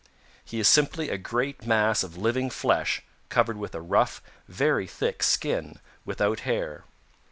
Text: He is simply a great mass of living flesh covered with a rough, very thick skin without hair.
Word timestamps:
He 0.43 0.59
is 0.59 0.67
simply 0.67 1.09
a 1.11 1.17
great 1.19 1.67
mass 1.67 2.01
of 2.01 2.17
living 2.17 2.49
flesh 2.49 3.03
covered 3.29 3.57
with 3.57 3.75
a 3.75 3.81
rough, 3.81 4.19
very 4.47 4.87
thick 4.87 5.21
skin 5.21 5.77
without 6.05 6.39
hair. 6.39 6.85